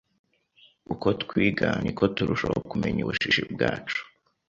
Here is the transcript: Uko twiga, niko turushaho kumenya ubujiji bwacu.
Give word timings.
Uko 0.93 1.07
twiga, 1.21 1.67
niko 1.83 2.03
turushaho 2.15 2.57
kumenya 2.71 2.99
ubujiji 3.01 3.41
bwacu. 3.53 3.99